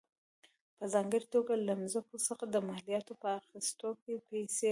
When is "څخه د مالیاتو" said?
2.27-3.13